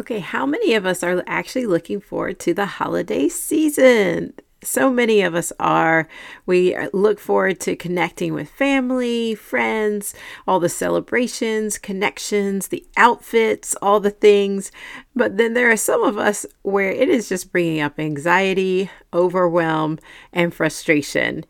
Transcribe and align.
Okay, 0.00 0.20
how 0.20 0.46
many 0.46 0.74
of 0.74 0.86
us 0.86 1.02
are 1.02 1.22
actually 1.26 1.66
looking 1.66 2.00
forward 2.00 2.38
to 2.40 2.54
the 2.54 2.64
holiday 2.64 3.28
season? 3.28 4.32
So 4.64 4.90
many 4.90 5.20
of 5.20 5.34
us 5.34 5.52
are. 5.60 6.08
We 6.46 6.74
uh, 6.74 6.88
look 6.94 7.18
forward 7.18 7.60
to 7.60 7.76
connecting 7.76 8.32
with 8.32 8.48
family, 8.48 9.34
friends, 9.34 10.14
all 10.46 10.60
the 10.60 10.68
celebrations, 10.70 11.76
connections, 11.76 12.68
the 12.68 12.86
outfits, 12.96 13.76
all 13.82 14.00
the 14.00 14.10
things. 14.10 14.70
But 15.14 15.36
then 15.36 15.52
there 15.52 15.70
are 15.70 15.76
some 15.76 16.02
of 16.04 16.16
us 16.16 16.46
where 16.62 16.90
it 16.90 17.10
is 17.10 17.28
just 17.28 17.52
bringing 17.52 17.80
up 17.80 17.98
anxiety, 17.98 18.88
overwhelm, 19.12 19.98
and 20.32 20.54
frustration. 20.54 21.44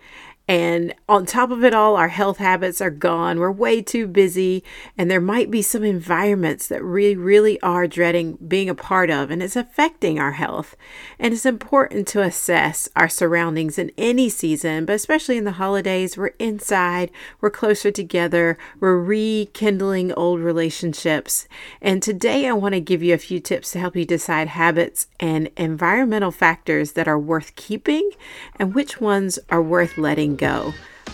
And 0.53 0.95
on 1.09 1.25
top 1.25 1.51
of 1.51 1.65
it 1.65 1.73
all, 1.73 1.97
our 1.97 2.09
health 2.09 2.37
habits 2.37 2.83
are 2.83 2.91
gone. 2.91 3.39
We're 3.39 3.51
way 3.51 3.81
too 3.81 4.07
busy. 4.07 4.63
And 4.99 5.11
there 5.11 5.19
might 5.19 5.51
be 5.51 5.63
some 5.63 5.83
environments 5.83 6.69
that 6.69 6.85
we 6.85 7.15
really 7.15 7.59
are 7.63 7.87
dreading 7.87 8.37
being 8.47 8.69
a 8.69 8.75
part 8.75 9.09
of, 9.09 9.31
and 9.31 9.43
it's 9.43 9.57
affecting 9.57 10.19
our 10.19 10.33
health. 10.33 10.77
And 11.19 11.33
it's 11.33 11.47
important 11.47 12.07
to 12.09 12.21
assess 12.21 12.87
our 12.95 13.09
surroundings 13.09 13.79
in 13.79 13.93
any 13.97 14.29
season, 14.29 14.85
but 14.85 14.93
especially 14.93 15.39
in 15.39 15.45
the 15.45 15.53
holidays. 15.53 16.19
We're 16.19 16.35
inside, 16.39 17.11
we're 17.41 17.49
closer 17.49 17.91
together, 17.91 18.59
we're 18.79 19.01
rekindling 19.01 20.13
old 20.13 20.41
relationships. 20.41 21.49
And 21.81 22.03
today, 22.03 22.47
I 22.47 22.53
want 22.53 22.75
to 22.75 22.81
give 22.83 23.03
you 23.03 23.15
a 23.15 23.19
few 23.19 23.41
tips 23.41 23.71
to 23.71 23.79
help 23.79 23.97
you 23.97 24.05
decide 24.05 24.49
habits 24.49 25.07
and 25.19 25.49
environmental 25.57 26.31
factors 26.31 26.93
that 26.93 27.09
are 27.09 27.19
worth 27.19 27.57
keeping 27.57 28.11
and 28.57 28.75
which 28.75 29.01
ones 29.01 29.39
are 29.49 29.63
worth 29.63 29.97
letting 29.97 30.37
go. 30.37 30.42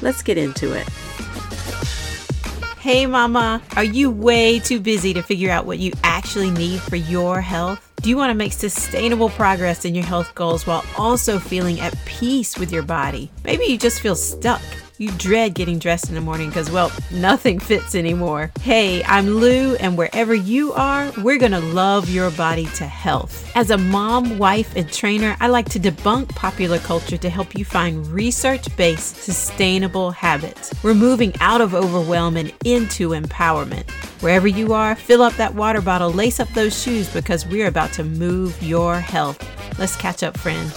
Let's 0.01 0.23
get 0.23 0.39
into 0.39 0.73
it. 0.73 0.89
Hey, 2.81 3.07
Mama, 3.07 3.61
are 3.77 3.85
you 3.85 4.11
way 4.11 4.61
too 4.61 4.81
busy 4.81 5.13
to 5.13 5.23
figure 5.23 5.51
out 5.51 5.67
what 5.67 5.79
you 5.79 5.93
actually 6.05 6.51
need 6.51 6.81
for 6.81 6.97
your 6.97 7.41
health? 7.41 7.85
Do 8.01 8.09
you 8.09 8.17
want 8.17 8.31
to 8.31 8.35
make 8.35 8.53
sustainable 8.53 9.29
progress 9.31 9.85
in 9.85 9.95
your 9.95 10.05
health 10.05 10.35
goals 10.35 10.67
while 10.67 10.85
also 10.97 11.39
feeling 11.39 11.81
at 11.81 11.99
peace 12.07 12.57
with 12.57 12.73
your 12.73 12.85
body? 12.85 13.31
Maybe 13.45 13.65
you 13.65 13.77
just 13.77 14.01
feel 14.01 14.15
stuck 14.15 14.63
you 14.99 15.11
dread 15.13 15.55
getting 15.55 15.79
dressed 15.79 16.09
in 16.09 16.15
the 16.15 16.21
morning 16.21 16.49
because, 16.49 16.71
well, 16.71 16.93
nothing 17.11 17.59
fits 17.69 17.95
anymore. 17.95 18.51
Hey, 18.61 19.03
I'm 19.05 19.29
Lu, 19.29 19.77
and 19.77 19.97
wherever 19.97 20.35
you 20.35 20.73
are, 20.73 21.13
we're 21.19 21.39
going 21.39 21.53
to 21.53 21.61
love 21.61 22.11
your 22.11 22.31
body 22.33 22.67
to 22.77 22.85
health. 22.85 23.51
As 23.55 23.71
a 23.71 23.79
mom, 23.79 24.39
wife, 24.39 24.75
and 24.77 24.93
trainer, 24.93 25.37
I 25.41 25.47
like 25.49 25.69
to 25.71 25.81
debunk 25.81 26.31
popular 26.31 26.79
culture 26.79 27.17
to 27.17 27.31
help 27.31 27.55
you 27.55 27.65
find 27.65 28.07
research 28.09 28.75
based, 28.77 29.23
sustainable 29.23 30.11
habits. 30.11 30.75
We're 30.83 30.95
moving 30.95 31.33
out 31.41 31.61
of 31.61 31.75
overwhelm 31.75 32.37
and 32.37 32.53
into 32.65 33.11
empowerment. 33.11 33.89
Wherever 34.21 34.49
you 34.49 34.73
are, 34.73 34.97
fill 34.97 35.23
up 35.23 35.35
that 35.35 35.55
water 35.55 35.81
bottle, 35.81 36.13
lace 36.13 36.41
up 36.41 36.49
those 36.51 36.81
shoes 36.81 37.09
because 37.13 37.47
we're 37.47 37.69
about 37.69 37.93
to 37.93 38.05
move 38.05 38.61
your 38.63 38.99
health. 38.99 39.39
Let's 39.79 39.97
catch 39.97 40.25
up, 40.25 40.37
friend. 40.37 40.73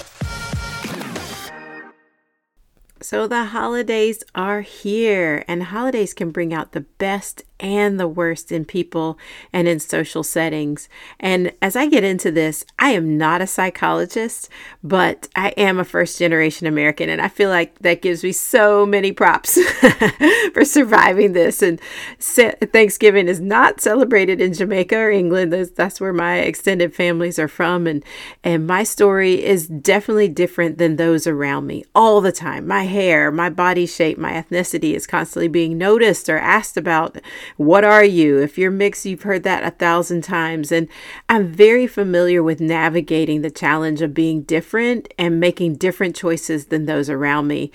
So, 3.02 3.26
the 3.26 3.46
holidays 3.46 4.24
are 4.36 4.62
here, 4.62 5.44
and 5.48 5.64
holidays 5.64 6.14
can 6.14 6.30
bring 6.30 6.54
out 6.54 6.74
the 6.74 6.82
best 6.82 7.44
and 7.62 8.00
the 8.00 8.08
worst 8.08 8.52
in 8.52 8.66
people 8.66 9.18
and 9.54 9.68
in 9.68 9.80
social 9.80 10.24
settings. 10.24 10.90
And 11.20 11.54
as 11.62 11.76
I 11.76 11.88
get 11.88 12.04
into 12.04 12.32
this, 12.32 12.66
I 12.80 12.90
am 12.92 13.18
not 13.18 13.42
a 13.42 13.48
psychologist, 13.48 14.50
but 14.84 15.30
I 15.36 15.50
am 15.50 15.80
a 15.80 15.86
first 15.86 16.20
generation 16.20 16.68
American. 16.68 17.08
And 17.08 17.22
I 17.22 17.28
feel 17.28 17.50
like 17.50 17.80
that 17.80 18.02
gives 18.02 18.24
me 18.24 18.32
so 18.32 18.86
many 18.86 19.12
props 19.12 19.60
for 20.54 20.66
surviving 20.66 21.34
this. 21.34 21.62
And 21.62 21.80
Thanksgiving 22.20 23.28
is 23.28 23.40
not 23.40 23.80
celebrated 23.80 24.42
in 24.42 24.54
Jamaica 24.54 24.98
or 24.98 25.12
England. 25.12 25.54
That's 25.54 26.02
where 26.02 26.14
my 26.14 26.40
extended 26.40 26.94
families 26.94 27.38
are 27.38 27.48
from. 27.48 27.88
And, 27.88 28.04
and 28.44 28.66
my 28.66 28.84
story 28.84 29.44
is 29.44 29.68
definitely 29.68 30.28
different 30.28 30.80
than 30.80 30.96
those 30.96 31.28
around 31.28 31.68
me 31.68 31.86
all 31.94 32.22
the 32.22 32.32
time. 32.32 32.68
My 32.68 32.84
hair, 32.84 33.32
my 33.32 33.50
body 33.50 33.86
shape, 33.86 34.18
my 34.18 34.34
ethnicity 34.34 34.94
is 34.96 35.06
constantly 35.06 35.48
being 35.48 35.78
noticed 35.78 36.28
or 36.28 36.38
asked 36.38 36.78
about 36.78 37.18
what 37.58 37.84
are 37.84 38.04
you? 38.04 38.40
If 38.40 38.58
you're 38.58 38.72
mixed, 38.72 39.06
you've 39.06 39.24
heard 39.24 39.44
that 39.44 39.64
a 39.64 39.72
thousand 39.72 40.24
times. 40.24 40.72
And 40.72 40.88
I'm 41.30 41.52
very 41.52 41.88
familiar 41.88 42.42
with 42.42 42.60
navigating 42.60 43.42
the 43.42 43.52
challenge 43.52 44.02
of 44.02 44.14
being 44.14 44.44
different 44.44 45.14
and 45.18 45.40
making 45.40 45.76
different 45.76 46.16
choices 46.16 46.68
than 46.68 46.86
those 46.86 47.10
around 47.10 47.48
me. 47.48 47.72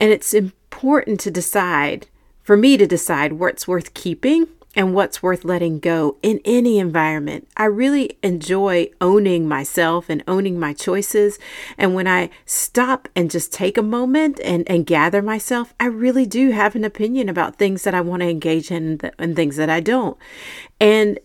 And 0.00 0.10
it's 0.10 0.34
important 0.34 1.20
to 1.20 1.30
decide, 1.30 2.06
for 2.42 2.56
me 2.56 2.76
to 2.76 2.86
decide 2.86 3.34
what's 3.34 3.68
worth 3.68 3.94
keeping 3.94 4.48
and 4.76 4.94
what's 4.94 5.22
worth 5.22 5.44
letting 5.44 5.80
go 5.80 6.18
in 6.22 6.40
any 6.44 6.78
environment. 6.78 7.48
I 7.56 7.64
really 7.64 8.18
enjoy 8.22 8.90
owning 9.00 9.48
myself 9.48 10.10
and 10.10 10.22
owning 10.28 10.60
my 10.60 10.74
choices. 10.74 11.38
And 11.78 11.94
when 11.94 12.06
I 12.06 12.28
stop 12.44 13.08
and 13.16 13.30
just 13.30 13.52
take 13.52 13.78
a 13.78 13.82
moment 13.82 14.38
and, 14.44 14.68
and 14.68 14.86
gather 14.86 15.22
myself, 15.22 15.74
I 15.80 15.86
really 15.86 16.26
do 16.26 16.50
have 16.50 16.76
an 16.76 16.84
opinion 16.84 17.30
about 17.30 17.56
things 17.56 17.82
that 17.82 17.94
I 17.94 18.02
want 18.02 18.20
to 18.20 18.28
engage 18.28 18.70
in 18.70 18.76
and, 18.76 19.10
and 19.18 19.34
things 19.34 19.56
that 19.56 19.70
I 19.70 19.80
don't. 19.80 20.18
And 20.78 21.18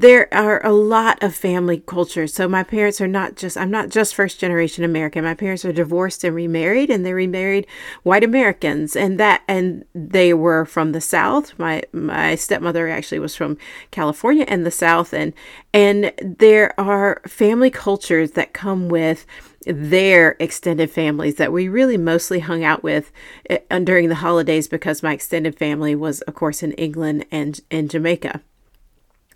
there 0.00 0.32
are 0.34 0.64
a 0.66 0.72
lot 0.72 1.22
of 1.22 1.36
family 1.36 1.78
cultures. 1.78 2.34
So 2.34 2.48
my 2.48 2.64
parents 2.64 3.00
are 3.00 3.06
not 3.06 3.36
just 3.36 3.56
I'm 3.56 3.70
not 3.70 3.90
just 3.90 4.14
first 4.14 4.40
generation 4.40 4.82
American. 4.82 5.22
My 5.22 5.34
parents 5.34 5.64
are 5.64 5.72
divorced 5.72 6.24
and 6.24 6.34
remarried 6.34 6.90
and 6.90 7.06
they 7.06 7.12
remarried 7.12 7.66
white 8.02 8.24
Americans 8.24 8.96
and 8.96 9.20
that 9.20 9.42
and 9.46 9.84
they 9.94 10.34
were 10.34 10.64
from 10.64 10.92
the 10.92 11.00
south. 11.00 11.56
My 11.58 11.84
my 11.92 12.34
stepmother 12.34 12.88
actually 12.88 13.20
was 13.20 13.36
from 13.36 13.56
California 13.92 14.44
and 14.48 14.66
the 14.66 14.70
south 14.72 15.12
and 15.12 15.32
and 15.72 16.12
there 16.20 16.78
are 16.78 17.22
family 17.28 17.70
cultures 17.70 18.32
that 18.32 18.52
come 18.52 18.88
with 18.88 19.24
their 19.64 20.34
extended 20.40 20.90
families 20.90 21.36
that 21.36 21.52
we 21.52 21.68
really 21.68 21.96
mostly 21.96 22.40
hung 22.40 22.64
out 22.64 22.82
with 22.82 23.12
eh, 23.48 23.58
during 23.84 24.08
the 24.08 24.16
holidays 24.16 24.66
because 24.66 25.04
my 25.04 25.12
extended 25.12 25.56
family 25.56 25.94
was 25.94 26.20
of 26.22 26.34
course 26.34 26.64
in 26.64 26.72
England 26.72 27.24
and 27.30 27.60
in 27.70 27.86
Jamaica. 27.86 28.42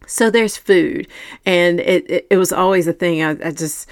So 0.09 0.31
there's 0.31 0.57
food, 0.57 1.07
and 1.47 1.81
it, 1.81 2.11
it, 2.11 2.27
it 2.31 2.37
was 2.39 2.53
always 2.53 2.89
a 2.89 2.93
thing. 2.93 3.23
I, 3.23 3.37
I 3.49 3.51
just 3.51 3.89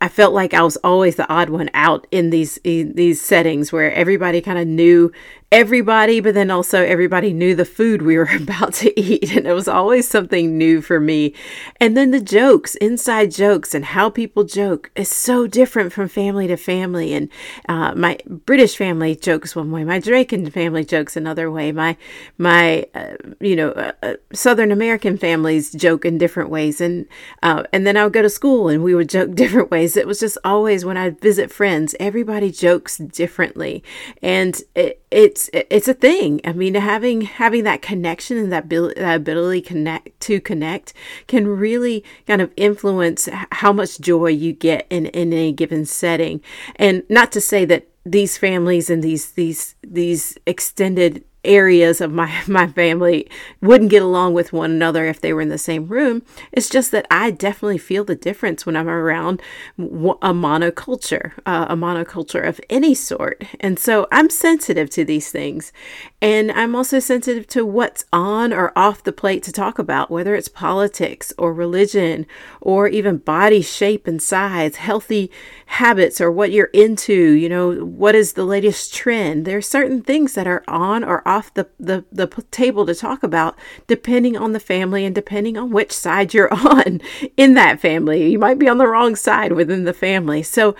I 0.00 0.08
felt 0.08 0.34
like 0.34 0.54
I 0.54 0.62
was 0.62 0.76
always 0.78 1.16
the 1.16 1.28
odd 1.28 1.50
one 1.50 1.70
out 1.72 2.06
in 2.10 2.30
these 2.30 2.58
in 2.64 2.94
these 2.94 3.20
settings 3.20 3.72
where 3.72 3.92
everybody 3.92 4.40
kind 4.40 4.58
of 4.58 4.66
knew 4.66 5.12
everybody, 5.50 6.20
but 6.20 6.34
then 6.34 6.50
also 6.50 6.84
everybody 6.84 7.32
knew 7.32 7.54
the 7.54 7.64
food 7.64 8.02
we 8.02 8.18
were 8.18 8.28
about 8.36 8.74
to 8.74 9.00
eat. 9.00 9.34
And 9.34 9.46
it 9.46 9.52
was 9.52 9.68
always 9.68 10.06
something 10.06 10.58
new 10.58 10.82
for 10.82 11.00
me. 11.00 11.34
And 11.80 11.96
then 11.96 12.10
the 12.10 12.20
jokes, 12.20 12.74
inside 12.76 13.30
jokes, 13.30 13.74
and 13.74 13.84
how 13.84 14.10
people 14.10 14.44
joke 14.44 14.90
is 14.94 15.08
so 15.08 15.46
different 15.46 15.92
from 15.92 16.08
family 16.08 16.46
to 16.48 16.56
family. 16.56 17.14
And 17.14 17.30
uh, 17.68 17.94
my 17.94 18.18
British 18.26 18.76
family 18.76 19.16
jokes 19.16 19.56
one 19.56 19.70
way, 19.70 19.84
my 19.84 20.00
Jamaican 20.00 20.50
family 20.50 20.84
jokes 20.84 21.16
another 21.16 21.50
way, 21.50 21.72
my, 21.72 21.96
my 22.36 22.86
uh, 22.94 23.14
you 23.40 23.56
know, 23.56 23.70
uh, 23.70 23.92
uh 24.02 24.14
Southern 24.32 24.70
American 24.70 25.16
families 25.16 25.72
joke 25.72 26.04
in 26.04 26.18
different 26.18 26.50
ways. 26.50 26.80
And, 26.80 27.06
uh, 27.42 27.64
and 27.72 27.86
then 27.86 27.96
I 27.96 28.04
would 28.04 28.12
go 28.12 28.22
to 28.22 28.30
school 28.30 28.68
and 28.68 28.84
we 28.84 28.94
would 28.94 29.08
joke 29.08 29.34
different 29.34 29.70
ways. 29.70 29.96
It 29.96 30.06
was 30.06 30.20
just 30.20 30.36
always 30.44 30.84
when 30.84 30.98
I 30.98 31.10
visit 31.10 31.50
friends, 31.50 31.94
everybody 31.98 32.50
jokes 32.50 32.98
differently. 32.98 33.82
And 34.22 34.60
it, 34.74 35.02
it, 35.10 35.37
it's 35.38 35.66
it's 35.70 35.88
a 35.88 35.94
thing. 35.94 36.40
I 36.44 36.52
mean, 36.52 36.74
having 36.74 37.22
having 37.22 37.64
that 37.64 37.82
connection 37.82 38.36
and 38.36 38.52
that 38.52 38.64
ability, 38.64 39.00
that 39.00 39.16
ability 39.16 39.60
connect 39.60 40.20
to 40.20 40.40
connect 40.40 40.92
can 41.26 41.46
really 41.46 42.04
kind 42.26 42.42
of 42.42 42.52
influence 42.56 43.28
how 43.52 43.72
much 43.72 44.00
joy 44.00 44.28
you 44.28 44.52
get 44.52 44.86
in 44.90 45.06
in 45.06 45.32
any 45.32 45.52
given 45.52 45.84
setting. 45.84 46.40
And 46.76 47.04
not 47.08 47.30
to 47.32 47.40
say 47.40 47.64
that 47.66 47.88
these 48.04 48.38
families 48.38 48.90
and 48.90 49.02
these 49.02 49.32
these 49.32 49.74
these 49.82 50.36
extended 50.46 51.24
areas 51.48 52.00
of 52.00 52.12
my 52.12 52.42
my 52.46 52.68
family 52.68 53.28
wouldn't 53.60 53.90
get 53.90 54.02
along 54.02 54.34
with 54.34 54.52
one 54.52 54.70
another 54.70 55.06
if 55.06 55.20
they 55.20 55.32
were 55.32 55.40
in 55.40 55.48
the 55.48 55.58
same 55.58 55.88
room. 55.88 56.22
It's 56.52 56.68
just 56.68 56.92
that 56.92 57.06
I 57.10 57.30
definitely 57.30 57.78
feel 57.78 58.04
the 58.04 58.14
difference 58.14 58.64
when 58.64 58.76
I'm 58.76 58.88
around 58.88 59.42
a 59.78 59.82
monoculture, 59.82 61.32
uh, 61.46 61.66
a 61.68 61.76
monoculture 61.76 62.46
of 62.46 62.60
any 62.70 62.94
sort. 62.94 63.42
And 63.60 63.78
so 63.78 64.06
I'm 64.12 64.30
sensitive 64.30 64.90
to 64.90 65.04
these 65.04 65.30
things. 65.30 65.72
And 66.20 66.50
I'm 66.52 66.74
also 66.74 66.98
sensitive 66.98 67.46
to 67.48 67.64
what's 67.64 68.04
on 68.12 68.52
or 68.52 68.72
off 68.76 69.02
the 69.02 69.12
plate 69.12 69.42
to 69.44 69.52
talk 69.52 69.78
about, 69.78 70.10
whether 70.10 70.34
it's 70.34 70.48
politics 70.48 71.32
or 71.38 71.52
religion 71.54 72.26
or 72.60 72.88
even 72.88 73.18
body 73.18 73.62
shape 73.62 74.06
and 74.06 74.20
size, 74.20 74.76
healthy 74.76 75.30
habits 75.66 76.20
or 76.20 76.30
what 76.30 76.50
you're 76.50 76.66
into, 76.72 77.12
you 77.12 77.48
know, 77.48 77.72
what 77.84 78.14
is 78.14 78.32
the 78.32 78.44
latest 78.44 78.92
trend. 78.92 79.44
There 79.44 79.58
are 79.58 79.62
certain 79.62 80.02
things 80.02 80.34
that 80.34 80.46
are 80.46 80.64
on 80.66 81.04
or 81.04 81.26
off 81.26 81.37
the, 81.54 81.68
the, 81.78 82.04
the 82.12 82.26
table 82.50 82.86
to 82.86 82.94
talk 82.94 83.22
about 83.22 83.56
depending 83.86 84.36
on 84.36 84.52
the 84.52 84.60
family 84.60 85.04
and 85.04 85.14
depending 85.14 85.56
on 85.56 85.70
which 85.70 85.92
side 85.92 86.34
you're 86.34 86.52
on 86.68 87.00
in 87.36 87.54
that 87.54 87.80
family. 87.80 88.30
You 88.30 88.38
might 88.38 88.58
be 88.58 88.68
on 88.68 88.78
the 88.78 88.88
wrong 88.88 89.16
side 89.16 89.52
within 89.52 89.84
the 89.84 89.92
family. 89.92 90.42
So 90.42 90.74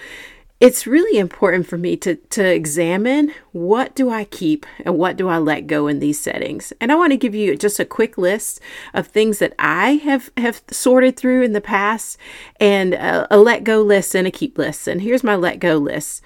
it's 0.61 0.89
really 0.89 1.19
important 1.19 1.69
for 1.69 1.79
me 1.79 1.97
to 1.97 2.17
to 2.17 2.45
examine 2.45 3.33
what 3.53 3.95
do 3.95 4.11
I 4.11 4.25
keep 4.25 4.67
and 4.85 4.99
what 4.99 5.17
do 5.17 5.29
I 5.29 5.39
let 5.39 5.69
go 5.69 5.87
in 5.87 6.01
these 6.01 6.19
settings. 6.19 6.73
And 6.81 6.91
I 6.91 6.97
want 6.97 7.13
to 7.13 7.17
give 7.17 7.35
you 7.35 7.57
just 7.57 7.79
a 7.79 7.85
quick 7.85 8.19
list 8.19 8.61
of 8.93 9.07
things 9.07 9.39
that 9.39 9.55
I 9.59 9.93
have 9.97 10.31
have 10.37 10.63
sorted 10.71 11.17
through 11.17 11.43
in 11.43 11.53
the 11.53 11.61
past 11.61 12.19
and 12.59 12.95
a, 12.95 13.33
a 13.35 13.39
let 13.39 13.63
go 13.63 13.83
list 13.83 14.17
and 14.17 14.27
a 14.27 14.33
keep 14.33 14.59
list. 14.59 14.89
And 14.89 15.01
here's 15.01 15.23
my 15.23 15.37
let 15.37 15.61
go 15.61 15.77
list. 15.77 16.23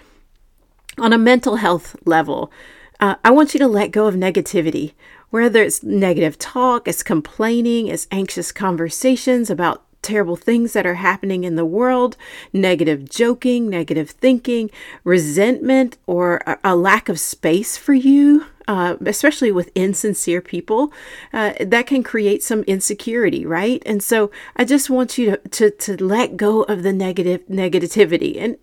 On 0.98 1.12
a 1.12 1.18
mental 1.18 1.56
health 1.56 1.96
level, 2.04 2.52
uh, 3.02 3.16
I 3.24 3.32
want 3.32 3.52
you 3.52 3.58
to 3.58 3.66
let 3.66 3.90
go 3.90 4.06
of 4.06 4.14
negativity, 4.14 4.92
whether 5.30 5.60
it's 5.60 5.82
negative 5.82 6.38
talk, 6.38 6.86
it's 6.86 7.02
complaining, 7.02 7.88
it's 7.88 8.06
anxious 8.12 8.52
conversations 8.52 9.50
about 9.50 9.82
terrible 10.02 10.36
things 10.36 10.72
that 10.72 10.86
are 10.86 10.94
happening 10.94 11.42
in 11.42 11.56
the 11.56 11.64
world, 11.64 12.16
negative 12.52 13.08
joking, 13.10 13.68
negative 13.68 14.10
thinking, 14.10 14.70
resentment, 15.02 15.98
or 16.06 16.42
a, 16.46 16.58
a 16.62 16.76
lack 16.76 17.08
of 17.08 17.18
space 17.18 17.76
for 17.76 17.92
you. 17.92 18.46
Uh, 18.68 18.96
especially 19.04 19.50
with 19.50 19.72
insincere 19.74 20.40
people, 20.40 20.92
uh, 21.32 21.52
that 21.60 21.84
can 21.84 22.00
create 22.04 22.44
some 22.44 22.62
insecurity, 22.62 23.44
right? 23.44 23.82
And 23.84 24.00
so 24.00 24.30
I 24.54 24.64
just 24.64 24.88
want 24.88 25.18
you 25.18 25.32
to, 25.32 25.36
to 25.36 25.70
to 25.72 26.04
let 26.04 26.36
go 26.36 26.62
of 26.62 26.84
the 26.84 26.92
negative 26.92 27.44
negativity. 27.48 28.40
And 28.40 28.56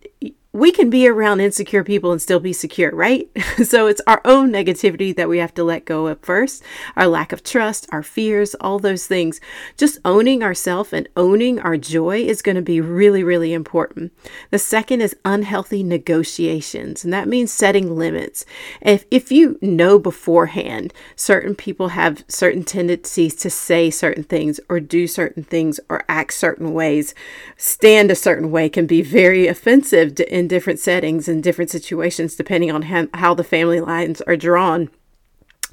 we 0.51 0.71
can 0.71 0.89
be 0.89 1.07
around 1.07 1.39
insecure 1.39 1.83
people 1.83 2.11
and 2.11 2.19
still 2.19 2.39
be 2.39 2.53
secure, 2.53 2.89
right? 2.91 3.29
so 3.63 3.85
it's 3.85 4.01
our 4.07 4.19
own 4.25 4.51
negativity 4.51 5.15
that 5.15 5.29
we 5.29 5.37
have 5.37 5.53
to 5.53 5.63
let 5.63 5.85
go 5.85 6.07
of 6.07 6.19
first, 6.21 6.63
our 6.95 7.05
lack 7.05 7.31
of 7.31 7.43
trust, 7.43 7.87
our 7.91 8.01
fears, 8.01 8.55
all 8.55 8.79
those 8.79 9.05
things. 9.05 9.39
Just 9.77 9.99
owning 10.03 10.41
ourselves 10.41 10.91
and 10.91 11.07
owning 11.15 11.59
our 11.59 11.77
joy 11.77 12.21
is 12.21 12.41
going 12.41 12.55
to 12.55 12.63
be 12.63 12.81
really, 12.81 13.23
really 13.23 13.53
important. 13.53 14.11
The 14.49 14.57
second 14.57 15.01
is 15.01 15.15
unhealthy 15.23 15.83
negotiations, 15.83 17.03
and 17.03 17.13
that 17.13 17.27
means 17.27 17.53
setting 17.53 17.95
limits. 17.95 18.43
If, 18.81 19.05
if 19.11 19.31
you 19.31 19.59
know 19.61 19.99
beforehand, 19.99 20.95
certain 21.15 21.53
people 21.53 21.89
have 21.89 22.23
certain 22.27 22.63
tendencies 22.63 23.35
to 23.35 23.51
say 23.51 23.91
certain 23.91 24.23
things 24.23 24.59
or 24.67 24.79
do 24.79 25.05
certain 25.05 25.43
things 25.43 25.79
or 25.89 26.03
act 26.09 26.33
certain 26.33 26.73
ways, 26.73 27.13
stand 27.55 28.09
a 28.09 28.15
certain 28.15 28.49
way 28.49 28.67
can 28.67 28.87
be 28.87 29.03
very 29.03 29.45
offensive 29.45 30.15
to 30.15 30.38
in 30.39 30.47
different 30.47 30.79
settings 30.79 31.27
and 31.27 31.43
different 31.43 31.69
situations, 31.69 32.35
depending 32.35 32.71
on 32.71 32.81
how, 33.13 33.33
the 33.33 33.43
family 33.43 33.81
lines 33.81 34.21
are 34.21 34.37
drawn. 34.37 34.89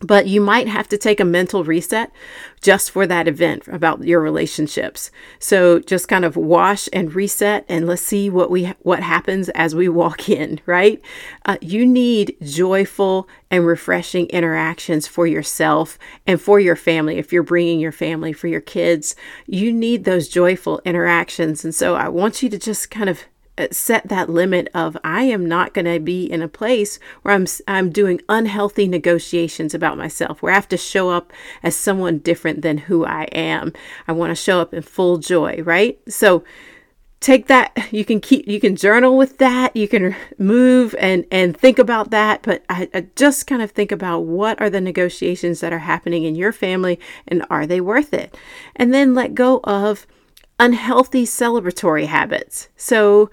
But 0.03 0.27
you 0.27 0.43
might 0.43 0.69
have 0.69 0.89
to 0.89 0.99
take 0.99 1.21
a 1.21 1.25
mental 1.25 1.65
reset 1.65 2.13
just 2.61 2.91
for 2.91 3.07
that 3.07 3.27
event 3.27 3.67
about 3.67 4.05
your 4.05 4.21
relationships. 4.21 5.11
So 5.39 5.81
just 5.81 6.07
kind 6.07 6.27
of 6.27 6.37
wash 6.37 6.87
and 6.93 7.15
reset, 7.15 7.65
and 7.67 7.87
let's 7.87 8.03
see 8.03 8.29
what 8.29 8.51
we 8.51 8.67
what 8.81 9.03
happens 9.03 9.49
as 9.51 9.75
we 9.75 9.89
walk 9.89 10.29
in. 10.41 10.61
Right? 10.67 11.01
Uh, 11.47 11.57
you 11.63 11.87
need 11.87 12.37
joyful 12.43 13.27
and 13.51 13.67
refreshing 13.67 14.27
interactions 14.27 15.07
for 15.07 15.27
yourself 15.27 15.99
and 16.27 16.39
for 16.39 16.61
your 16.61 16.77
family. 16.77 17.17
If 17.17 17.33
you're 17.33 17.43
bringing 17.43 17.81
your 17.81 17.93
family 17.93 18.35
for 18.35 18.49
your 18.49 18.61
kids, 18.61 19.17
you 19.47 19.73
need 19.73 20.05
those 20.05 20.29
joyful 20.29 20.83
interactions. 20.85 21.65
And 21.65 21.75
so 21.75 21.95
I 21.95 22.11
want 22.11 22.43
you 22.43 22.51
to 22.51 22.59
just 22.59 22.91
kind 22.91 23.09
of 23.09 23.25
Uh, 23.59 23.69
set 23.71 24.09
that 24.09 24.29
limit 24.29 24.69
of 24.75 24.99
I 25.03 25.23
am 25.23 25.47
not 25.47 25.73
going 25.73 25.87
to 25.87 25.99
be 25.99 26.31
in 26.31 26.43
a 26.43 26.49
place 26.49 26.99
where 27.23 27.35
I'm 27.35 27.47
I'm 27.67 27.91
doing 27.91 28.21
unhealthy 28.29 28.87
negotiations 28.87 29.73
about 29.73 29.97
myself 29.97 30.43
where 30.43 30.53
I 30.53 30.57
have 30.57 30.69
to 30.69 30.77
show 30.77 31.09
up 31.09 31.33
as 31.63 31.75
someone 31.75 32.19
different 32.19 32.61
than 32.61 32.77
who 32.77 33.07
I 33.07 33.25
am. 33.33 33.73
I 34.07 34.13
want 34.13 34.31
to 34.31 34.35
show 34.35 34.61
up 34.61 34.75
in 34.75 34.83
full 34.83 35.17
joy, 35.17 35.63
right? 35.63 35.99
So 36.07 36.45
take 37.21 37.47
that 37.47 37.93
you 37.93 38.05
can 38.05 38.21
keep 38.21 38.47
you 38.47 38.61
can 38.61 38.77
journal 38.77 39.17
with 39.17 39.39
that 39.39 39.75
you 39.75 39.89
can 39.89 40.15
move 40.39 40.95
and 40.99 41.25
and 41.33 41.57
think 41.57 41.79
about 41.79 42.11
that 42.11 42.43
but 42.43 42.63
I, 42.69 42.89
I, 42.93 43.07
just 43.17 43.47
kind 43.47 43.63
of 43.63 43.71
think 43.71 43.91
about 43.91 44.21
what 44.21 44.61
are 44.61 44.69
the 44.69 44.81
negotiations 44.81 45.61
that 45.61 45.73
are 45.73 45.79
happening 45.79 46.25
in 46.25 46.35
your 46.35 46.53
family 46.53 47.01
and 47.27 47.45
are 47.49 47.67
they 47.67 47.81
worth 47.81 48.13
it 48.13 48.37
and 48.77 48.93
then 48.93 49.15
let 49.15 49.35
go 49.35 49.61
of 49.65 50.07
unhealthy 50.59 51.25
celebratory 51.25 52.07
habits. 52.07 52.69
So, 52.77 53.31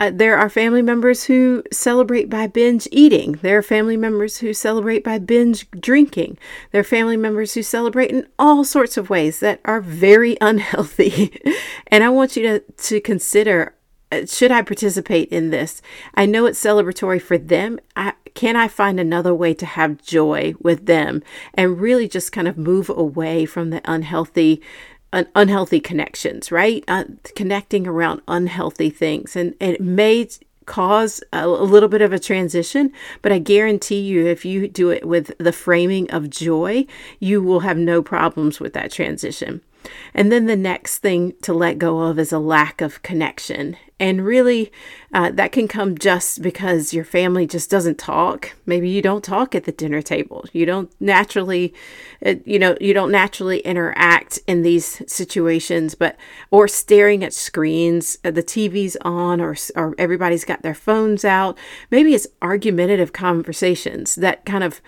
uh, 0.00 0.10
there 0.12 0.36
are 0.36 0.48
family 0.48 0.82
members 0.82 1.24
who 1.24 1.62
celebrate 1.72 2.28
by 2.28 2.48
binge 2.48 2.88
eating. 2.90 3.38
There 3.42 3.58
are 3.58 3.62
family 3.62 3.96
members 3.96 4.38
who 4.38 4.52
celebrate 4.52 5.04
by 5.04 5.18
binge 5.18 5.70
drinking. 5.70 6.36
There 6.72 6.80
are 6.80 6.84
family 6.84 7.16
members 7.16 7.54
who 7.54 7.62
celebrate 7.62 8.10
in 8.10 8.26
all 8.36 8.64
sorts 8.64 8.96
of 8.96 9.08
ways 9.08 9.38
that 9.40 9.60
are 9.64 9.80
very 9.80 10.36
unhealthy. 10.40 11.40
and 11.86 12.02
I 12.02 12.08
want 12.08 12.36
you 12.36 12.42
to, 12.42 12.58
to 12.60 13.00
consider 13.00 13.74
uh, 14.12 14.26
should 14.26 14.50
I 14.50 14.62
participate 14.62 15.28
in 15.30 15.50
this? 15.50 15.80
I 16.14 16.26
know 16.26 16.46
it's 16.46 16.62
celebratory 16.62 17.20
for 17.20 17.38
them. 17.38 17.80
I, 17.96 18.12
can 18.34 18.56
I 18.56 18.68
find 18.68 19.00
another 19.00 19.34
way 19.34 19.54
to 19.54 19.66
have 19.66 20.02
joy 20.02 20.54
with 20.60 20.86
them 20.86 21.22
and 21.54 21.80
really 21.80 22.08
just 22.08 22.32
kind 22.32 22.46
of 22.46 22.58
move 22.58 22.90
away 22.90 23.46
from 23.46 23.70
the 23.70 23.80
unhealthy 23.84 24.60
un- 24.60 24.60
unhealthy 25.34 25.80
connections, 25.80 26.50
right? 26.50 26.84
Uh, 26.88 27.04
connecting 27.34 27.86
around 27.86 28.22
unhealthy 28.28 28.90
things. 28.90 29.36
And, 29.36 29.54
and 29.60 29.74
it 29.74 29.80
may 29.80 30.28
cause 30.66 31.22
a, 31.32 31.44
a, 31.44 31.46
little 31.46 31.88
bit 31.88 32.02
of 32.02 32.12
a 32.12 32.18
transition, 32.18 32.92
but 33.22 33.32
I 33.32 33.38
guarantee 33.38 34.00
you, 34.00 34.26
if 34.26 34.44
you 34.44 34.68
do 34.68 34.90
it 34.90 35.06
with 35.06 35.36
the 35.38 35.52
framing 35.52 36.10
of 36.10 36.30
joy, 36.30 36.86
you 37.20 37.42
will 37.42 37.60
have 37.60 37.76
no 37.76 38.02
problems 38.02 38.60
with 38.60 38.72
that 38.74 38.90
transition. 38.90 39.60
And 40.12 40.30
then 40.30 40.46
the 40.46 40.56
next 40.56 40.98
thing 40.98 41.34
to 41.42 41.52
let 41.52 41.78
go 41.78 42.00
of 42.00 42.18
is 42.18 42.32
a 42.32 42.38
lack 42.38 42.80
of 42.80 43.02
connection. 43.02 43.76
And 44.00 44.24
really, 44.24 44.72
uh, 45.12 45.30
that 45.30 45.52
can 45.52 45.68
come 45.68 45.96
just 45.96 46.42
because 46.42 46.92
your 46.92 47.04
family 47.04 47.46
just 47.46 47.70
doesn't 47.70 47.96
talk. 47.96 48.52
Maybe 48.66 48.88
you 48.88 49.00
don't 49.00 49.22
talk 49.22 49.54
at 49.54 49.64
the 49.64 49.72
dinner 49.72 50.02
table. 50.02 50.44
You 50.52 50.66
don't 50.66 50.90
naturally, 51.00 51.72
uh, 52.26 52.34
you 52.44 52.58
know, 52.58 52.76
you 52.80 52.92
don't 52.92 53.12
naturally 53.12 53.60
interact 53.60 54.40
in 54.48 54.62
these 54.62 55.00
situations, 55.10 55.94
but, 55.94 56.16
or 56.50 56.66
staring 56.66 57.22
at 57.22 57.32
screens, 57.32 58.18
uh, 58.24 58.32
the 58.32 58.42
TV's 58.42 58.96
on, 59.02 59.40
or, 59.40 59.54
or 59.76 59.94
everybody's 59.96 60.44
got 60.44 60.62
their 60.62 60.74
phones 60.74 61.24
out. 61.24 61.56
Maybe 61.90 62.14
it's 62.14 62.26
argumentative 62.42 63.12
conversations 63.12 64.16
that 64.16 64.44
kind 64.44 64.64
of 64.64 64.82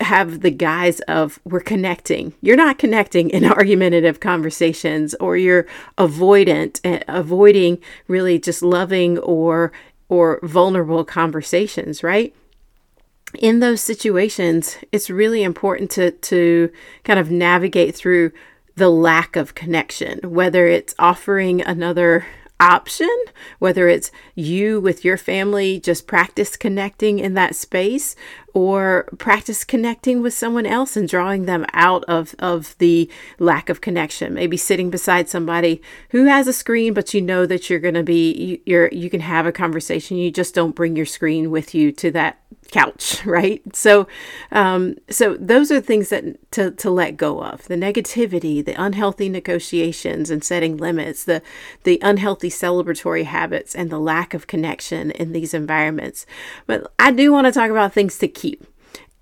have 0.00 0.40
the 0.40 0.50
guise 0.50 1.00
of 1.00 1.38
we're 1.44 1.60
connecting. 1.60 2.34
You're 2.40 2.56
not 2.56 2.78
connecting 2.78 3.30
in 3.30 3.44
argumentative 3.50 4.20
conversations 4.20 5.14
or 5.20 5.36
you're 5.36 5.66
avoidant 5.98 6.80
eh, 6.84 7.00
avoiding 7.08 7.78
really 8.08 8.38
just 8.38 8.62
loving 8.62 9.18
or 9.18 9.72
or 10.08 10.38
vulnerable 10.42 11.04
conversations, 11.04 12.02
right? 12.02 12.34
In 13.38 13.58
those 13.58 13.80
situations, 13.80 14.78
it's 14.92 15.10
really 15.10 15.42
important 15.42 15.90
to 15.92 16.12
to 16.12 16.70
kind 17.04 17.18
of 17.18 17.30
navigate 17.30 17.94
through 17.94 18.32
the 18.76 18.90
lack 18.90 19.36
of 19.36 19.54
connection, 19.54 20.20
whether 20.22 20.66
it's 20.66 20.94
offering 20.98 21.62
another 21.62 22.26
option, 22.58 23.14
whether 23.58 23.88
it's 23.88 24.10
you 24.34 24.80
with 24.80 25.04
your 25.04 25.16
family 25.16 25.78
just 25.78 26.06
practice 26.06 26.56
connecting 26.56 27.18
in 27.18 27.34
that 27.34 27.54
space 27.54 28.16
or 28.54 29.06
practice 29.18 29.64
connecting 29.64 30.22
with 30.22 30.32
someone 30.32 30.64
else 30.64 30.96
and 30.96 31.08
drawing 31.08 31.44
them 31.44 31.66
out 31.74 32.02
of, 32.04 32.34
of 32.38 32.76
the 32.78 33.10
lack 33.38 33.68
of 33.68 33.82
connection. 33.82 34.32
Maybe 34.32 34.56
sitting 34.56 34.88
beside 34.88 35.28
somebody 35.28 35.82
who 36.10 36.24
has 36.24 36.46
a 36.46 36.52
screen, 36.54 36.94
but 36.94 37.12
you 37.12 37.20
know 37.20 37.44
that 37.44 37.68
you're 37.68 37.78
going 37.78 37.94
to 37.94 38.02
be, 38.02 38.32
you, 38.32 38.60
you're, 38.64 38.88
you 38.88 39.10
can 39.10 39.20
have 39.20 39.44
a 39.44 39.52
conversation. 39.52 40.16
You 40.16 40.30
just 40.30 40.54
don't 40.54 40.74
bring 40.74 40.96
your 40.96 41.04
screen 41.04 41.50
with 41.50 41.74
you 41.74 41.92
to 41.92 42.10
that 42.12 42.40
couch 42.70 43.24
right 43.26 43.62
so 43.74 44.06
um, 44.52 44.96
so 45.08 45.36
those 45.38 45.70
are 45.70 45.80
things 45.80 46.08
that 46.08 46.24
to, 46.52 46.70
to 46.72 46.90
let 46.90 47.16
go 47.16 47.42
of 47.42 47.66
the 47.68 47.76
negativity 47.76 48.64
the 48.64 48.74
unhealthy 48.80 49.28
negotiations 49.28 50.30
and 50.30 50.44
setting 50.44 50.76
limits 50.76 51.24
the 51.24 51.42
the 51.84 51.98
unhealthy 52.02 52.50
celebratory 52.50 53.24
habits 53.24 53.74
and 53.74 53.90
the 53.90 53.98
lack 53.98 54.34
of 54.34 54.46
connection 54.46 55.10
in 55.12 55.32
these 55.32 55.54
environments 55.54 56.26
but 56.66 56.92
i 56.98 57.10
do 57.10 57.32
want 57.32 57.46
to 57.46 57.52
talk 57.52 57.70
about 57.70 57.92
things 57.92 58.18
to 58.18 58.28
keep 58.28 58.66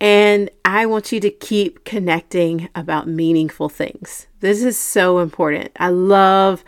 and 0.00 0.50
I 0.64 0.86
want 0.86 1.12
you 1.12 1.20
to 1.20 1.30
keep 1.30 1.84
connecting 1.84 2.68
about 2.74 3.08
meaningful 3.08 3.68
things. 3.68 4.26
This 4.40 4.62
is 4.62 4.78
so 4.78 5.20
important. 5.20 5.70
I 5.76 5.88
love 5.88 6.64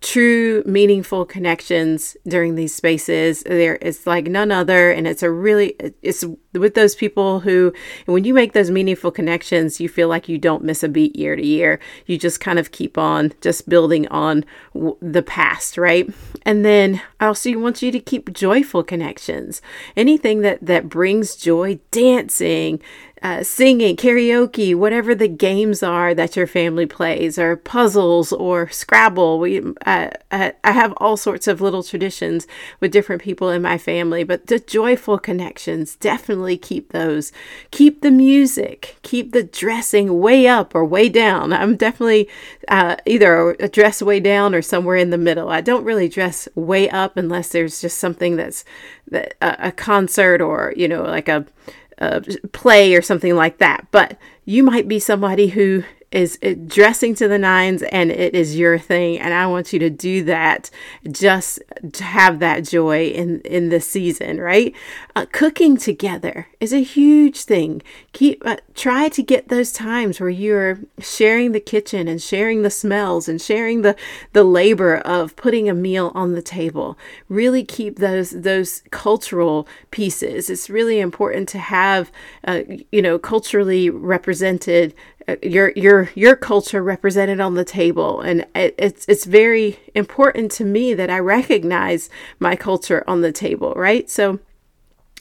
true 0.00 0.62
meaningful 0.66 1.24
connections 1.24 2.16
during 2.26 2.54
these 2.54 2.74
spaces. 2.74 3.42
There 3.42 3.76
is 3.76 4.06
like 4.06 4.26
none 4.26 4.52
other 4.52 4.90
and 4.90 5.06
it's 5.06 5.22
a 5.22 5.30
really 5.30 5.76
it's 6.02 6.24
with 6.52 6.74
those 6.74 6.94
people 6.94 7.40
who 7.40 7.72
when 8.06 8.24
you 8.24 8.32
make 8.32 8.52
those 8.52 8.70
meaningful 8.70 9.10
connections 9.10 9.80
you 9.80 9.88
feel 9.88 10.08
like 10.08 10.28
you 10.28 10.38
don't 10.38 10.64
miss 10.64 10.82
a 10.82 10.88
beat 10.88 11.16
year 11.16 11.36
to 11.36 11.44
year. 11.44 11.80
You 12.06 12.18
just 12.18 12.40
kind 12.40 12.58
of 12.58 12.70
keep 12.70 12.96
on 12.98 13.32
just 13.40 13.68
building 13.68 14.06
on 14.08 14.44
w- 14.74 14.96
the 15.00 15.22
past 15.22 15.76
right? 15.76 16.08
And 16.44 16.64
then 16.64 17.00
i 17.20 17.26
also 17.26 17.56
want 17.58 17.82
you 17.82 17.90
to 17.92 18.00
keep 18.00 18.32
joyful 18.32 18.82
connections. 18.82 19.62
Anything 19.96 20.40
that 20.42 20.64
that 20.64 20.88
brings 20.88 21.36
joy 21.36 21.78
dancing 21.90 22.80
uh, 23.22 23.42
singing, 23.42 23.96
karaoke, 23.96 24.74
whatever 24.74 25.14
the 25.14 25.28
games 25.28 25.82
are 25.82 26.14
that 26.14 26.36
your 26.36 26.46
family 26.46 26.86
plays, 26.86 27.38
or 27.38 27.56
puzzles 27.56 28.32
or 28.32 28.68
Scrabble. 28.68 29.38
We, 29.38 29.62
uh, 29.86 30.10
I 30.30 30.52
have 30.64 30.92
all 30.98 31.16
sorts 31.16 31.48
of 31.48 31.60
little 31.60 31.82
traditions 31.82 32.46
with 32.78 32.92
different 32.92 33.22
people 33.22 33.48
in 33.48 33.62
my 33.62 33.78
family, 33.78 34.22
but 34.22 34.48
the 34.48 34.58
joyful 34.58 35.18
connections 35.18 35.96
definitely 35.96 36.58
keep 36.58 36.92
those. 36.92 37.32
Keep 37.70 38.02
the 38.02 38.10
music, 38.10 38.98
keep 39.02 39.32
the 39.32 39.44
dressing 39.44 40.20
way 40.20 40.46
up 40.46 40.74
or 40.74 40.84
way 40.84 41.08
down. 41.08 41.52
I'm 41.52 41.76
definitely 41.76 42.28
uh, 42.68 42.96
either 43.06 43.52
a 43.52 43.68
dress 43.68 44.02
way 44.02 44.20
down 44.20 44.54
or 44.54 44.62
somewhere 44.62 44.96
in 44.96 45.10
the 45.10 45.18
middle. 45.18 45.48
I 45.48 45.62
don't 45.62 45.84
really 45.84 46.08
dress 46.08 46.48
way 46.54 46.90
up 46.90 47.16
unless 47.16 47.48
there's 47.48 47.80
just 47.80 47.98
something 47.98 48.36
that's 48.36 48.64
that, 49.08 49.34
a 49.40 49.72
concert 49.72 50.40
or 50.40 50.74
you 50.76 50.88
know 50.88 51.02
like 51.02 51.28
a 51.28 51.46
uh, 52.00 52.20
play 52.52 52.94
or 52.94 53.02
something 53.02 53.34
like 53.34 53.58
that. 53.58 53.86
But 53.90 54.18
you 54.44 54.62
might 54.62 54.88
be 54.88 54.98
somebody 54.98 55.48
who 55.48 55.84
is 56.12 56.38
dressing 56.66 57.14
to 57.14 57.28
the 57.28 57.38
nines 57.38 57.82
and 57.82 58.10
it 58.10 58.34
is 58.34 58.56
your 58.56 58.78
thing 58.78 59.18
and 59.18 59.34
i 59.34 59.46
want 59.46 59.72
you 59.72 59.78
to 59.78 59.90
do 59.90 60.22
that 60.24 60.70
just 61.10 61.60
to 61.92 62.04
have 62.04 62.38
that 62.38 62.64
joy 62.64 63.06
in 63.08 63.40
in 63.40 63.68
the 63.68 63.80
season 63.80 64.40
right? 64.40 64.74
Uh, 65.14 65.26
cooking 65.32 65.76
together 65.76 66.46
is 66.60 66.72
a 66.72 66.82
huge 66.82 67.42
thing. 67.42 67.82
Keep 68.12 68.46
uh, 68.46 68.56
try 68.74 69.08
to 69.08 69.22
get 69.22 69.48
those 69.48 69.72
times 69.72 70.20
where 70.20 70.30
you're 70.30 70.78
sharing 71.00 71.52
the 71.52 71.60
kitchen 71.60 72.06
and 72.06 72.20
sharing 72.22 72.62
the 72.62 72.70
smells 72.70 73.28
and 73.28 73.40
sharing 73.40 73.82
the 73.82 73.96
the 74.32 74.44
labor 74.44 74.98
of 74.98 75.34
putting 75.36 75.68
a 75.68 75.74
meal 75.74 76.12
on 76.14 76.34
the 76.34 76.42
table. 76.42 76.96
Really 77.28 77.64
keep 77.64 77.98
those 77.98 78.30
those 78.30 78.82
cultural 78.90 79.66
pieces. 79.90 80.48
It's 80.50 80.70
really 80.70 81.00
important 81.00 81.48
to 81.50 81.58
have 81.58 82.12
uh, 82.46 82.62
you 82.92 83.02
know 83.02 83.18
culturally 83.18 83.90
represented 83.90 84.94
your 85.42 85.72
your 85.76 86.10
your 86.14 86.36
culture 86.36 86.82
represented 86.82 87.40
on 87.40 87.54
the 87.54 87.64
table. 87.64 88.20
And 88.20 88.46
it, 88.54 88.74
it's 88.78 89.06
it's 89.08 89.24
very 89.24 89.78
important 89.94 90.50
to 90.52 90.64
me 90.64 90.94
that 90.94 91.10
I 91.10 91.18
recognize 91.18 92.08
my 92.38 92.56
culture 92.56 93.04
on 93.06 93.20
the 93.20 93.32
table 93.32 93.72
right? 93.76 94.08
So 94.08 94.38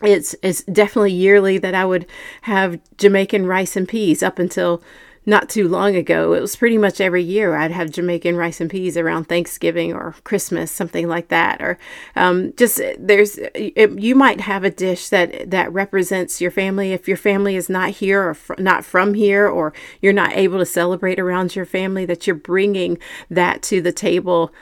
it's 0.04 0.36
it's 0.42 0.64
definitely 0.64 1.14
yearly 1.14 1.58
that 1.58 1.74
I 1.74 1.86
would 1.86 2.06
have 2.42 2.80
Jamaican 2.98 3.46
rice 3.48 3.76
and 3.76 3.88
peas 3.88 4.22
up 4.22 4.40
until 4.40 4.84
not 5.26 5.50
too 5.50 5.68
long 5.68 5.96
ago, 5.96 6.34
it 6.34 6.42
was 6.42 6.56
pretty 6.56 6.78
much 6.78 7.02
every 7.02 7.24
year 7.24 7.56
I'd 7.56 7.72
have 7.72 7.92
Jamaican 7.92 8.36
rice 8.36 8.62
and 8.62 8.70
peas 8.70 8.98
around 8.98 9.26
Thanksgiving 9.26 9.94
or 9.94 10.16
Christmas, 10.24 10.72
something 10.72 11.08
like 11.08 11.30
that. 11.30 11.62
Or 11.62 11.78
um, 12.16 12.54
just 12.56 12.82
there's, 13.00 13.38
it, 13.56 14.00
you 14.00 14.16
might 14.16 14.42
have 14.42 14.64
a 14.64 14.70
dish 14.70 15.10
that 15.10 15.50
that 15.50 15.74
represents 15.74 16.42
your 16.42 16.52
family. 16.52 16.94
If 16.94 17.08
your 17.08 17.18
family 17.18 17.56
is 17.56 17.70
not 17.70 17.90
here 17.90 18.30
or 18.30 18.34
fr- 18.34 18.56
not 18.60 18.86
from 18.86 19.14
here, 19.14 19.48
or 19.48 19.74
you're 20.02 20.14
not 20.14 20.34
able 20.34 20.60
to 20.60 20.66
celebrate 20.66 21.20
around 21.20 21.56
your 21.56 21.66
family, 21.66 22.06
that 22.06 22.28
you're 22.28 22.36
bringing 22.36 22.98
that 23.30 23.62
to 23.64 23.82
the 23.82 23.92
table 23.92 24.54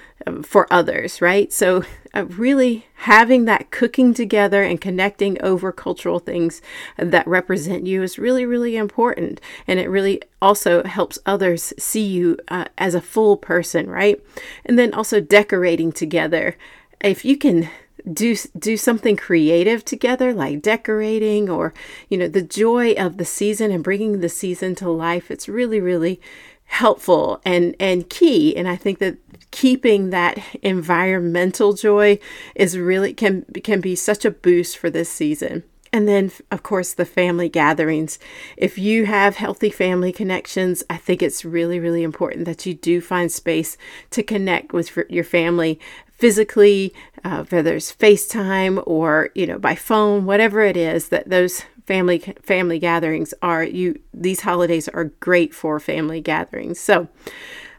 for 0.44 0.72
others, 0.72 1.22
right? 1.22 1.52
So 1.52 1.84
uh, 2.14 2.26
really 2.26 2.86
having 2.96 3.46
that 3.46 3.72
cooking 3.72 4.14
together 4.14 4.64
and 4.64 4.80
connecting 4.80 5.42
over 5.42 5.72
cultural 5.72 6.20
things 6.20 6.62
that 6.98 7.28
represent 7.28 7.88
you 7.88 8.04
is 8.04 8.20
really, 8.20 8.46
really 8.46 8.76
important. 8.76 9.42
And 9.68 9.80
it 9.80 9.90
really 9.90 10.22
also 10.42 10.84
helps 10.84 11.20
others 11.26 11.74
see 11.78 12.06
you 12.06 12.38
uh, 12.48 12.66
as 12.78 12.96
a 12.96 13.02
full 13.02 13.38
person, 13.38 13.90
right? 13.90 14.22
And 14.66 14.78
then 14.78 14.94
also 14.94 15.20
decorating 15.20 15.92
together. 15.92 16.58
If 17.02 17.26
you 17.26 17.38
can 17.38 17.70
do 18.12 18.36
do 18.58 18.76
something 18.76 19.16
creative 19.16 19.86
together 19.86 20.34
like 20.34 20.62
decorating 20.62 21.50
or 21.50 21.74
you 22.10 22.18
know 22.18 22.28
the 22.28 22.42
joy 22.42 22.92
of 22.94 23.16
the 23.16 23.24
season 23.24 23.72
and 23.72 23.82
bringing 23.82 24.20
the 24.20 24.28
season 24.28 24.76
to 24.76 24.90
life 24.90 25.32
it's 25.32 25.48
really 25.48 25.80
really 25.80 26.20
helpful 26.66 27.40
and 27.46 27.76
and 27.80 28.10
key 28.10 28.56
and 28.58 28.68
i 28.68 28.76
think 28.76 29.00
that 29.00 29.16
keeping 29.52 30.10
that 30.10 30.40
environmental 30.62 31.74
joy 31.74 32.20
is 32.56 32.78
really 32.78 33.14
can 33.14 33.46
can 33.64 33.82
be 33.82 33.96
such 33.96 34.26
a 34.26 34.32
boost 34.32 34.78
for 34.78 34.90
this 34.90 35.10
season. 35.10 35.64
And 35.92 36.08
then 36.08 36.32
of 36.52 36.64
course 36.64 36.94
the 36.94 37.06
family 37.06 37.50
gatherings. 37.50 38.18
If 38.58 38.78
you 38.78 39.06
have 39.06 39.36
healthy 39.36 39.70
family 39.70 40.12
connections 40.12 40.84
i 40.90 40.98
think 40.98 41.22
it's 41.22 41.46
really 41.46 41.80
really 41.80 42.04
important 42.04 42.46
that 42.46 42.66
you 42.66 42.74
do 42.74 43.02
find 43.02 43.32
space 43.32 43.78
to 44.12 44.24
connect 44.24 44.74
with 44.74 44.98
your 45.10 45.24
family 45.24 45.80
physically 46.18 46.94
uh, 47.24 47.44
whether 47.50 47.76
it's 47.76 47.94
facetime 47.94 48.82
or 48.86 49.30
you 49.36 49.46
know 49.46 49.60
by 49.60 49.76
phone 49.76 50.26
whatever 50.26 50.62
it 50.62 50.78
is 50.78 51.10
that 51.10 51.30
those 51.30 51.64
family 51.86 52.20
family 52.42 52.80
gatherings 52.80 53.34
are. 53.42 53.64
You 53.64 54.00
these 54.14 54.42
holidays 54.42 54.88
are 54.90 55.06
great 55.06 55.54
for 55.54 55.80
family 55.80 56.22
gatherings. 56.22 56.80
So 56.80 57.08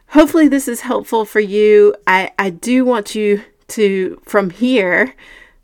hopefully 0.09 0.47
this 0.47 0.67
is 0.67 0.81
helpful 0.81 1.25
for 1.25 1.39
you 1.39 1.95
i 2.07 2.31
i 2.39 2.49
do 2.49 2.85
want 2.85 3.15
you 3.15 3.41
to 3.67 4.19
from 4.25 4.49
here 4.49 5.13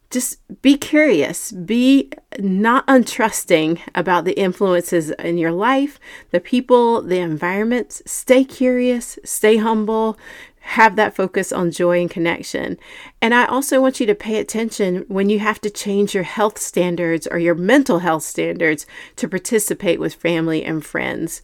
just 0.10 0.40
be 0.62 0.78
curious 0.78 1.52
be 1.52 2.12
not 2.40 2.86
untrusting 2.88 3.80
about 3.96 4.26
the 4.26 4.38
influences 4.38 5.12
in 5.12 5.38
your 5.38 5.52
life 5.52 6.00
the 6.32 6.40
people 6.40 7.02
the 7.02 7.20
environments 7.20 8.02
stay 8.06 8.44
curious 8.44 9.18
stay 9.24 9.58
humble 9.58 10.18
have 10.62 10.96
that 10.96 11.16
focus 11.16 11.52
on 11.52 11.72
joy 11.72 12.00
and 12.00 12.10
connection. 12.10 12.78
And 13.22 13.34
I 13.34 13.46
also 13.46 13.82
want 13.82 14.00
you 14.00 14.06
to 14.06 14.16
pay 14.16 14.38
attention 14.38 15.06
when 15.08 15.30
you 15.30 15.40
have 15.40 15.60
to 15.62 15.70
change 15.70 16.14
your 16.14 16.24
health 16.24 16.60
standards 16.60 17.28
or 17.28 17.40
your 17.40 17.56
mental 17.56 18.00
health 18.00 18.24
standards 18.24 18.86
to 19.16 19.28
participate 19.28 20.00
with 20.00 20.14
family 20.14 20.64
and 20.64 20.86
friends. 20.86 21.42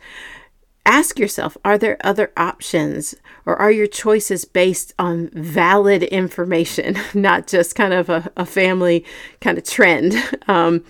Ask 0.88 1.20
yourself 1.20 1.58
are 1.66 1.78
there 1.78 1.98
other 2.02 2.32
options 2.38 3.14
or 3.46 3.58
are 3.58 3.72
your 3.72 3.88
choices 3.88 4.46
based 4.46 4.94
on 4.98 5.30
valid 5.34 6.02
information, 6.04 6.98
not 7.14 7.46
just 7.46 7.76
kind 7.76 7.94
of 7.94 8.10
a, 8.10 8.32
a 8.38 8.46
family 8.46 9.04
kind 9.42 9.58
of 9.58 9.66
trend? 9.66 10.16
Um, 10.50 10.86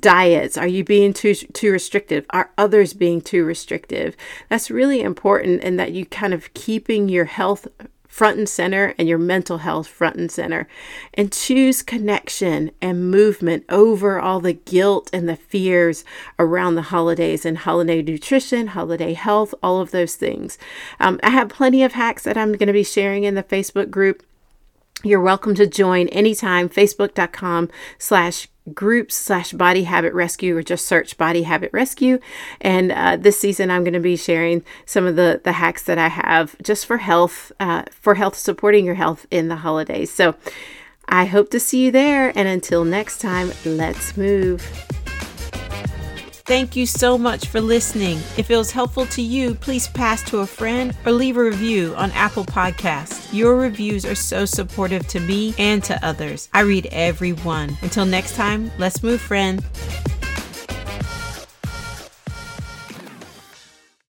diets, 0.00 0.58
are 0.58 0.66
you 0.66 0.84
being 0.84 1.14
too, 1.14 1.34
too 1.34 1.72
restrictive? 1.72 2.26
Are 2.28 2.50
others 2.58 2.92
being 2.92 3.22
too 3.22 3.42
restrictive? 3.42 4.18
That's 4.50 4.70
really 4.70 5.00
important 5.00 5.62
in 5.62 5.76
that 5.76 5.92
you 5.92 6.04
kind 6.04 6.34
of 6.34 6.52
keeping 6.52 7.08
your 7.08 7.24
health 7.24 7.66
front 8.12 8.36
and 8.36 8.46
center 8.46 8.94
and 8.98 9.08
your 9.08 9.16
mental 9.16 9.58
health 9.58 9.88
front 9.88 10.16
and 10.16 10.30
center. 10.30 10.68
And 11.14 11.32
choose 11.32 11.80
connection 11.80 12.70
and 12.82 13.10
movement 13.10 13.64
over 13.70 14.20
all 14.20 14.38
the 14.38 14.52
guilt 14.52 15.08
and 15.14 15.26
the 15.26 15.34
fears 15.34 16.04
around 16.38 16.74
the 16.74 16.82
holidays 16.82 17.46
and 17.46 17.56
holiday 17.56 18.02
nutrition, 18.02 18.66
holiday 18.68 19.14
health, 19.14 19.54
all 19.62 19.80
of 19.80 19.92
those 19.92 20.14
things. 20.14 20.58
Um, 21.00 21.20
I 21.22 21.30
have 21.30 21.48
plenty 21.48 21.82
of 21.82 21.94
hacks 21.94 22.24
that 22.24 22.36
I'm 22.36 22.52
going 22.52 22.66
to 22.66 22.74
be 22.74 22.84
sharing 22.84 23.24
in 23.24 23.34
the 23.34 23.42
Facebook 23.42 23.90
group. 23.90 24.22
You're 25.02 25.18
welcome 25.18 25.54
to 25.54 25.66
join 25.66 26.08
anytime, 26.08 26.68
facebook.com 26.68 27.70
slash 27.98 28.46
groups 28.72 29.14
slash 29.14 29.52
body 29.52 29.84
habit 29.84 30.14
rescue 30.14 30.56
or 30.56 30.62
just 30.62 30.86
search 30.86 31.16
body 31.16 31.42
habit 31.42 31.70
rescue. 31.72 32.18
And 32.60 32.92
uh, 32.92 33.16
this 33.16 33.38
season 33.38 33.70
i'm 33.70 33.82
going 33.82 33.92
to 33.94 34.00
be 34.00 34.16
sharing 34.16 34.64
some 34.86 35.06
of 35.06 35.16
the 35.16 35.40
the 35.42 35.52
hacks 35.52 35.82
that 35.84 35.98
i 35.98 36.08
have 36.08 36.56
just 36.62 36.86
for 36.86 36.98
health 36.98 37.50
uh, 37.58 37.84
for 37.90 38.14
health 38.14 38.36
supporting 38.36 38.84
your 38.84 38.94
health 38.94 39.26
in 39.30 39.48
the 39.48 39.56
holidays. 39.56 40.12
So 40.12 40.34
i 41.08 41.24
hope 41.24 41.50
to 41.50 41.60
see 41.60 41.86
you 41.86 41.90
there 41.90 42.32
and 42.36 42.46
until 42.46 42.84
next 42.84 43.20
time 43.20 43.52
let's 43.64 44.16
move 44.16 45.01
Thank 46.52 46.76
you 46.76 46.84
so 46.84 47.16
much 47.16 47.46
for 47.46 47.62
listening. 47.62 48.18
If 48.36 48.50
it 48.50 48.58
was 48.58 48.70
helpful 48.70 49.06
to 49.06 49.22
you, 49.22 49.54
please 49.54 49.88
pass 49.88 50.22
to 50.24 50.40
a 50.40 50.46
friend 50.46 50.94
or 51.06 51.10
leave 51.12 51.38
a 51.38 51.42
review 51.42 51.94
on 51.96 52.10
Apple 52.10 52.44
Podcasts. 52.44 53.32
Your 53.32 53.56
reviews 53.56 54.04
are 54.04 54.14
so 54.14 54.44
supportive 54.44 55.08
to 55.08 55.20
me 55.20 55.54
and 55.56 55.82
to 55.84 55.98
others. 56.04 56.50
I 56.52 56.60
read 56.60 56.88
every 56.92 57.32
one. 57.32 57.78
Until 57.80 58.04
next 58.04 58.36
time, 58.36 58.70
let's 58.76 59.02
move, 59.02 59.22
friend. 59.22 59.64